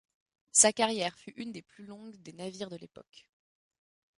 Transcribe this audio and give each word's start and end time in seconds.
Sa 0.51 0.73
carrière 0.73 1.15
fut 1.19 1.35
une 1.37 1.51
des 1.51 1.61
plus 1.61 1.85
longues 1.85 2.15
des 2.23 2.33
navires 2.33 2.71
de 2.71 2.75
l'époque. 2.77 3.27